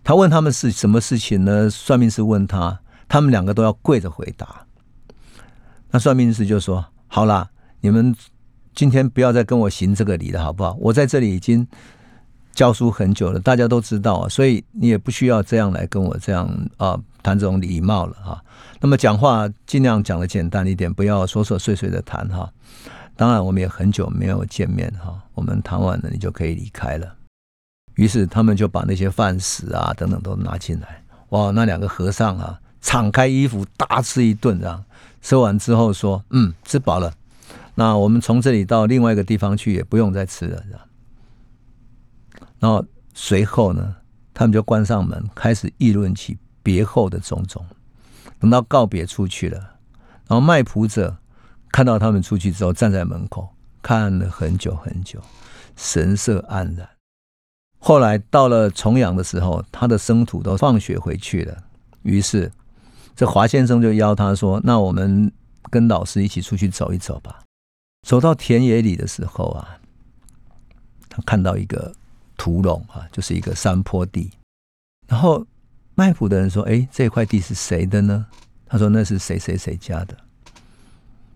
[0.04, 1.68] 他问他们是什么事情呢？
[1.68, 4.64] 算命师问他，他们两个都要跪着回答。
[5.90, 8.14] 那算命师就说：“好啦，你们
[8.72, 10.76] 今天不要再跟我行这个礼了，好不好？
[10.78, 11.66] 我在这里已经。”
[12.56, 18.42] 教书很久了，大家都知道啊，所以你也不需要这样来跟我这样啊谈这种礼貌了哈。
[18.80, 22.50] 那么讲话尽量讲的简单一点，不要琐琐碎碎的谈哈。
[23.14, 27.14] 当然，我们也很久没有见面哈，我们谈完了，你就可以离开了。
[27.96, 31.02] 于是他们就把那些饭食啊等等都拿进来。
[31.28, 34.82] 哇，那两个和尚啊，敞开衣服大吃一顿，这样
[35.20, 37.12] 吃完之后说：“嗯，吃饱了，
[37.74, 40.62] 那我们从这里到另外一个地方去，也不用再吃了。”
[42.58, 42.84] 然后
[43.14, 43.94] 随后呢，
[44.32, 47.64] 他们就关上门，开始议论起别后的种种。
[48.38, 49.58] 等到告别出去了，
[50.26, 51.16] 然后卖仆者
[51.70, 53.48] 看到他们出去之后，站在门口
[53.82, 55.20] 看了很久很久，
[55.76, 56.88] 神色黯然。
[57.78, 61.62] 后来到了重阳的时候，他的生徒都放学回去了，
[62.02, 62.50] 于是
[63.14, 65.32] 这华先生就邀他说：“那我们
[65.70, 67.42] 跟老师一起出去走一走吧。”
[68.06, 69.78] 走到田野里的时候啊，
[71.08, 71.94] 他看到一个
[72.36, 74.30] 土垄啊，就是一个山坡地。
[75.06, 75.46] 然后
[75.94, 78.26] 卖谱的人说：“哎，这块地是谁的呢？”
[78.66, 80.16] 他说：“那是谁谁谁家的。”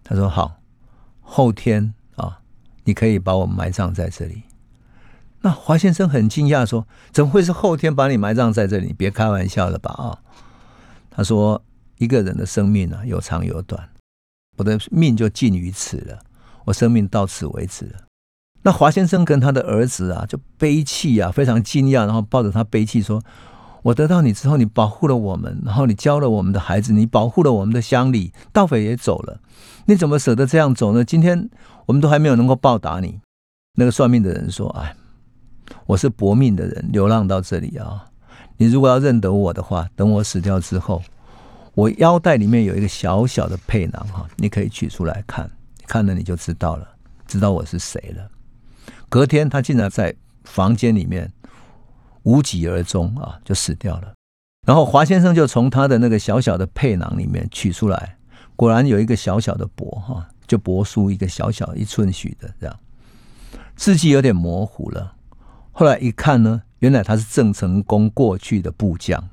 [0.03, 0.61] 他说：“好，
[1.21, 2.41] 后天啊，
[2.85, 4.43] 你可以把我埋葬在这里。”
[5.43, 8.93] 那华先生很惊讶说：“怎么会是后天把你埋葬在这里？
[8.93, 10.19] 别开玩笑了吧？”啊，
[11.09, 11.63] 他说
[11.97, 13.89] ：“一个人的生命啊，有长有短，
[14.59, 16.19] 我的命就尽于此了，
[16.67, 18.03] 我生命到此为止了。”
[18.63, 23.23] 那华先生跟他的儿子啊，就悲泣啊，非常惊讶，然后抱着他悲泣说。
[23.83, 29.41] 我得到你之后，你保护了我们，然后你教了我们的孩子，你保护了我们的乡里，盗匪也走了，
[29.87, 31.03] 你怎么舍得这样走呢？
[31.03, 31.49] 今天
[31.87, 33.21] 我们都还没有能够报答你。
[33.77, 34.95] 那个算命的人说：“哎，
[35.87, 38.05] 我是搏命的人，流浪到这里啊。
[38.59, 41.03] 你如果要认得我的话，等我死掉之后，
[41.75, 45.51] 我腰带里面有一个小小的佩囊哈，你可以取出来看，
[45.87, 46.87] 看了你就知道了，
[47.27, 48.29] 知道我是谁了。”
[49.11, 51.31] 隔天，他竟然在房间里面。
[52.25, 54.13] 无疾而终啊，就死掉了。
[54.67, 58.19] 然后华先生就从他的那个小小的佩囊里面取出来，
[58.57, 62.79] 果然有一个小小的帛哈，就帛书一个小小一寸许的这样，
[63.75, 65.17] 字迹有点模糊了。
[65.73, 69.31] 后来一看呢，原来他是郑成功过去的部将，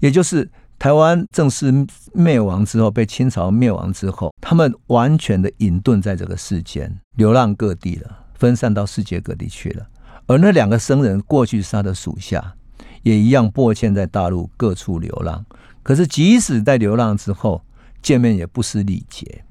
[0.00, 1.72] 也就是台湾正式
[2.12, 9.86] 灭亡之后，被清朝灭亡之后，他们完全的隐遁在这个世间，流浪各地了，分散到世界各地去了。
[10.26, 12.54] 而那两个僧人过去是他的属下，
[13.02, 15.44] 也一样迫迁在大陆各处流浪。
[15.82, 17.62] 可是即使在流浪之后，
[18.00, 19.44] 见面也不失礼节。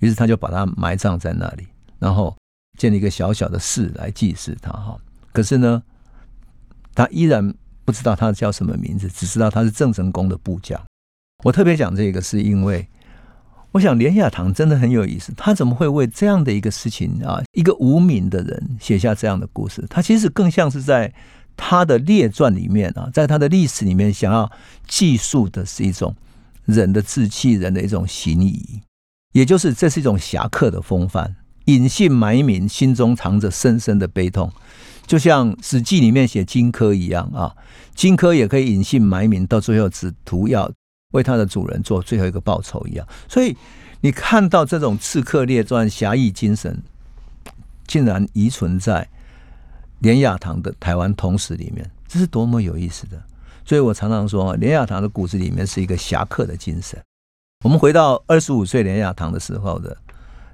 [0.00, 1.66] 于是他就把他埋葬在那里，
[1.98, 2.36] 然后
[2.78, 4.70] 建立一个小小的寺来祭祀他。
[4.72, 4.96] 哈，
[5.32, 5.82] 可是呢，
[6.94, 7.54] 他依然
[7.84, 10.80] 不知道他叫什么名字，只知道他是郑成功的部将。
[11.44, 12.88] 我特别讲这个，是因为。
[13.76, 19.84] 我想连雅堂真的很有意思，他怎么会为这样的一个事情啊，一个无名的人写下这样的故事？
[19.90, 21.12] 他其实更像是在
[21.58, 24.50] 他的列传里面啊，在他的历史里面，想要
[24.88, 26.16] 记述的是一种
[26.64, 28.80] 人的志气，人的一种行仪，
[29.32, 34.50] 也就是这是一种侠客的风范，隐姓埋名，心中藏着深深的悲痛，
[35.06, 37.54] 就像《史记》里面写荆轲一样啊，
[37.94, 40.72] 荆轲也可以隐姓埋名，到最后只图要。
[41.12, 43.56] 为他的主人做最后一个报酬一样，所以
[44.00, 46.82] 你看到这种刺客列传侠义精神，
[47.86, 49.08] 竟然遗存在
[50.00, 53.22] 连雅堂的台湾通史里面，这是多么有意思的！
[53.64, 57.00] 所以我常常说，连雅堂的骨子里面是一个侠客的精神。
[57.64, 59.96] 我们回到二十五岁连雅堂的时候的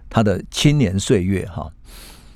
[0.08, 1.70] 他的青年岁月，哈。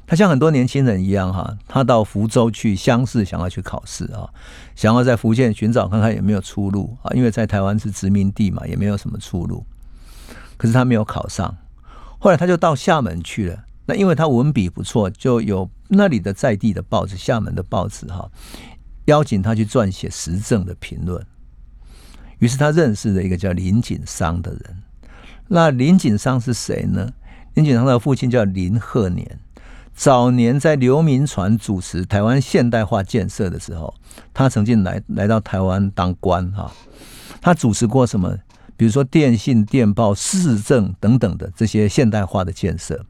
[0.07, 4.31] 他像很多年轻人一样哈，他到福州去乡试，想要去考试啊，
[4.77, 9.67] 想要在福建寻找看看有没有出路啊，因为在台湾是殖民地嘛，也没有什么出路。
[10.57, 11.57] 可是他没有考上，
[12.21, 13.65] 后来他就到厦门去了。
[13.87, 18.31] 那因为他文笔不错，就有那里的在地的报纸，厦门的报纸哈，
[19.07, 21.27] 邀请他去撰写时政的评论。
[22.39, 24.83] 于是他认识了一个叫林景商的人。
[25.49, 27.13] 那林景商是谁呢？
[27.55, 29.41] 林景商的父亲叫林鹤年。
[29.97, 33.93] 早年在刘铭传主持台湾现代化建设的时候，
[34.35, 36.71] 他曾经来来到台湾当官哈。
[37.41, 38.37] 他主持过什么？
[38.77, 43.07] 比如说电信、电报、市政等等的这些现代化的建设。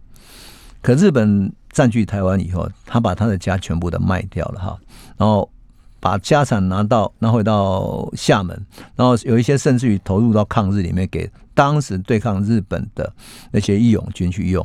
[0.81, 4.79] 可日本占据台湾以后，他把他的家全部都卖掉了哈，
[5.17, 5.51] 然后
[5.99, 8.65] 把家产拿到拿回到厦门，
[8.95, 13.13] 然后有一些甚至于投入到抗日里面，给当时对抗日本的
[13.51, 14.65] 那些义勇军去用。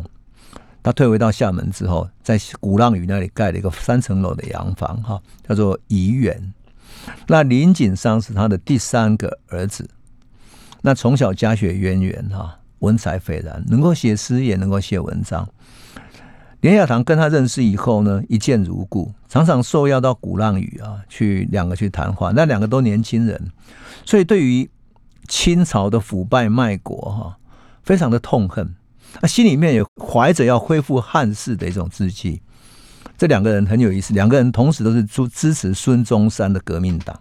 [0.84, 6.54] 他退回到厦门之后，在鼓浪屿那里盖了一个三层楼的洋房，哈，叫做怡园。
[7.28, 9.90] 那林景商是他的第三个儿子，
[10.82, 15.48] 那从小家学渊源，哈，文采斐然，能够写诗，也能够写文章。
[16.62, 22.32] 林雅堂跟他认识以后呢，一见如故，常常受邀到鼓浪屿啊，去两个去谈话。
[22.36, 23.52] 那两个都年轻人，
[24.06, 24.70] 所以对于
[25.28, 27.38] 清朝的腐败卖国，哈，
[27.82, 28.76] 非常的痛恨。
[29.14, 32.42] 他心里面也怀着要恢复汉室的一种志气。
[33.18, 37.20] 这两个人很有意思，两个人同时都是支支持孙中山的革命党。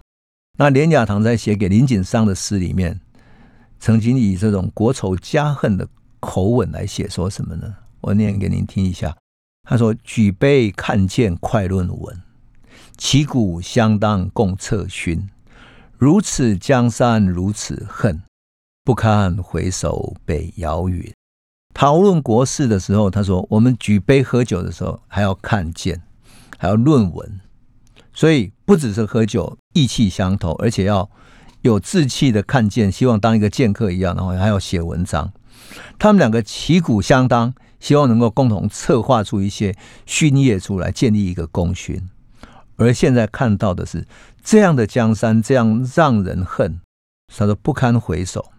[0.57, 2.99] 那连雅堂在写给林景商的诗里面，
[3.79, 5.87] 曾经以这种国仇家恨的
[6.19, 7.75] 口吻来写，说什么呢？
[8.01, 9.15] 我念给您听一下。
[9.63, 12.21] 他说：“举杯看剑快论文，
[12.97, 15.29] 旗鼓相当共策勋。
[15.97, 18.23] 如此江山如此恨，
[18.83, 21.13] 不堪回首北遥云。”
[21.73, 26.01] 讨论国事的时候，他说：“我们举杯喝酒的时候，还要看剑，
[26.57, 27.39] 还要论文，
[28.13, 31.09] 所以不只是喝酒，意气相投，而且要
[31.61, 35.31] 有志气的看见，希望当一个剑客一样，然后还要写文章。
[35.97, 42.09] 他们两个旗鼓相当，希望能够共同策划出一些勋业出来，建立一个功勋。
[42.75, 44.07] 而现在看到的是
[44.43, 46.79] 这样的江山，这样让人恨。
[47.27, 48.51] 他说不堪回首，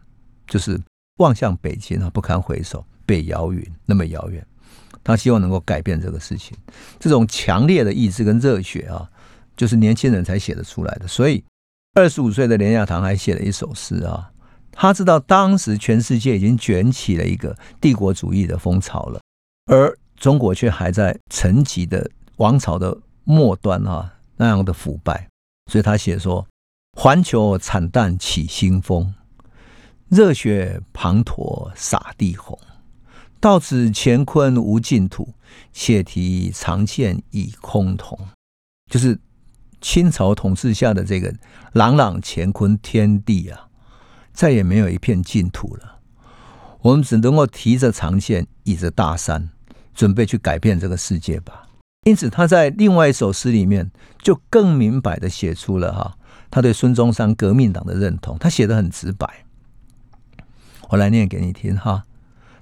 [0.47, 0.81] 就是
[1.19, 4.43] 望向北京啊，不堪回首，被遥远那么遥远。
[5.05, 6.57] 他希望能够改变这个事情，
[6.99, 9.07] 这种强烈的意志跟热血啊，
[9.55, 11.07] 就是年轻人才写得出来的。
[11.07, 11.45] 所以，
[11.95, 14.31] 二十五岁的连亚堂还写了一首诗啊，
[14.71, 19.21] 他知道当时全世界已经卷起了一个帝国主义的风潮了，
[19.67, 25.29] 而中国却还在沉寂的王朝的末端啊，那样的腐败。
[25.71, 26.47] 所以他写说
[26.97, 29.13] ：“环球惨淡起新风，
[30.09, 32.57] 热血滂沱洒地红。”
[33.43, 35.35] 到此乾坤无净土，
[35.73, 38.17] 且提长剑以空同。
[38.89, 39.19] 就是
[39.81, 41.35] 清朝统治下的这个
[41.73, 43.67] 朗朗乾坤天地啊，
[44.33, 45.99] 再也没有一片净土了。
[46.83, 49.51] 我们只能够提着长剑，倚着大山，
[49.93, 51.67] 准备去改变这个世界吧。
[52.05, 53.91] 因此，他在另外一首诗里面，
[54.23, 56.17] 就更明白的写出了哈，
[56.49, 58.39] 他对孙中山革命党的认同。
[58.39, 59.45] 他写的很直白，
[60.91, 62.05] 我来念给你听哈。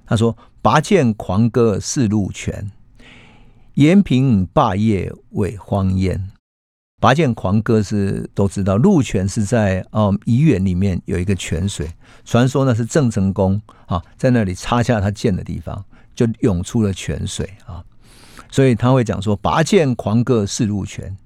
[0.07, 0.35] 他说。
[0.63, 2.71] 拔剑狂歌四路泉，
[3.73, 6.29] 延平霸业为荒烟。
[6.99, 11.89] 拔剑狂歌是都知道，鹿泉是在哦怡园里面有一个泉水，
[12.23, 15.83] 传说呢是郑成功啊在那里插下他剑的地方，
[16.13, 17.83] 就涌出了泉水啊，
[18.51, 21.17] 所以他会讲说拔剑狂歌四路泉，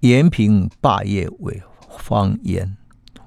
[0.00, 2.76] 延平霸业为荒烟，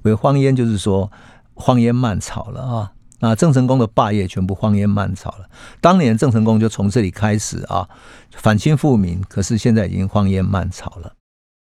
[0.03, 1.11] 为荒烟就是说
[1.55, 2.93] 荒烟蔓草了啊。
[3.21, 5.49] 那郑成功的霸业全部荒烟蔓草了。
[5.79, 7.87] 当年郑成功就从这里开始啊，
[8.33, 9.21] 反清复明。
[9.29, 11.13] 可是现在已经荒烟蔓草了。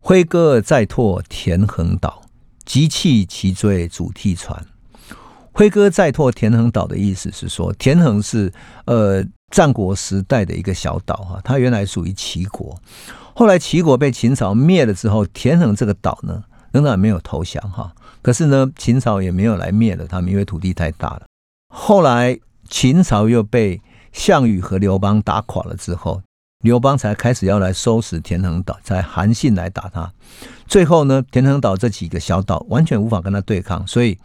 [0.04, 2.24] 挥戈再拓田横岛，
[2.66, 4.66] 急弃其追主替船。
[5.52, 8.52] 挥戈再拓田横岛的意思是说，田横是
[8.86, 12.78] 呃战国时代的一个小岛哈，它原来属于齐国，
[13.34, 17.94] 后来齐国被秦朝灭了之后，田横这个岛呢仍然没有投降哈。
[18.22, 21.22] 可是呢，秦朝也没有来灭了他们，因为土地太大了。
[21.78, 23.82] 后来秦朝又被
[24.14, 26.22] 项羽和刘邦打垮了之后，
[26.64, 30.10] 刘邦才开始要来收拾田横岛，才韩信来打他。
[30.66, 34.18] 最后呢，田横岛这几个小岛完全无法跟他对抗，所以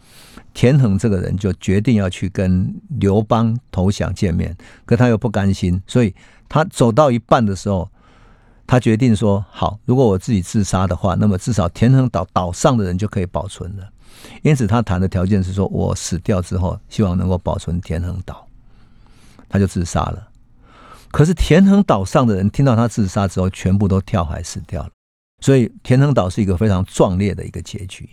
[0.53, 4.55] 田横这个人就决定要去跟刘邦投降见面。
[4.85, 6.15] 可他又不甘心，所以
[6.47, 7.89] 他走到一半的时候，
[8.65, 13.89] 他决定说：“好，如果我自己自杀的话，那么至少田横岛岛上的人就可以保存了。”
[14.43, 18.47] 因此，他谈的条件是说，我死掉之后，希望能够保存田横岛，
[19.49, 20.29] 他就自杀了。
[21.11, 24.89] 可是，田横岛上的人听到他自杀之后，全部都跳海死掉了。
[25.39, 28.09] 所以，田横岛是一个非常壮烈的一个结局。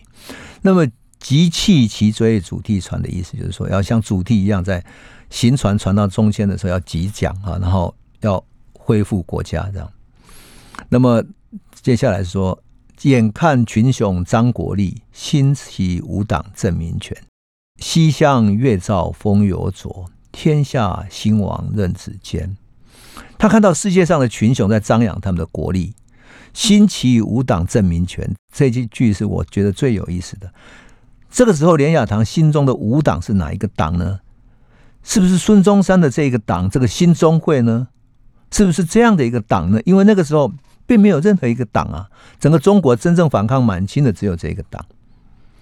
[0.61, 0.85] 那么，
[1.19, 4.83] 急弃其追主替船的意思，就是说，要像主题一样，在
[5.29, 8.43] 行船船到中间的时候要急桨啊，然后要
[8.73, 9.91] 恢复国家这样。
[10.89, 11.23] 那么，
[11.81, 12.61] 接下来说。
[13.03, 17.15] 眼看群雄张国立，兴起五党正民权。
[17.77, 22.57] 西向月照风犹浊，天下兴亡任子坚。
[23.37, 25.93] 他看到世界上的群雄在张扬他们的国力，
[26.53, 28.29] 兴起五党正民权。
[28.53, 30.51] 这句句是我觉得最有意思的。
[31.31, 34.19] 这个时候，连雅堂心中的五党是哪一个党呢？
[35.03, 37.87] 是不是孙中山的这个党，这个新中会呢？
[38.51, 39.79] 是不是这样的一个党呢？
[39.85, 40.51] 因为那个时候。
[40.89, 42.09] 并没有任何一个党啊，
[42.39, 44.83] 整个中国真正反抗满清的只有这个党。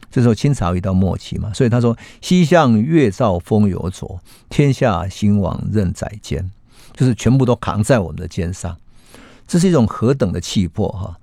[0.09, 6.49] 这时候清朝已到末期嘛，所以他说：“西向月照风犹浊，天下兴亡任宰监。”
[6.95, 8.77] 就是全部都扛在我们的肩上，
[9.45, 11.19] 这是一种何等的气魄哈！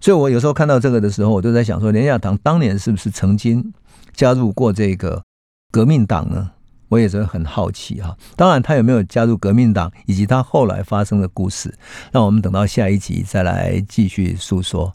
[0.00, 3.72] 所以我有时候看到这个的时候，我都在想说，连亚堂当年是不是曾经
[4.14, 5.24] 加入过这个
[5.72, 6.50] 革命党呢？
[6.88, 11.74] 我也是很好奇哈，当然他有没有加入革命党，以及他后来发生的故事，
[12.12, 14.94] 那我们等到下一集再来继续诉说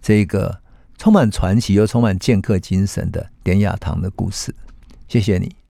[0.00, 0.60] 这个
[0.96, 4.54] 充满传奇又充满剑客精神的典雅堂的故事。
[5.08, 5.54] 谢谢你。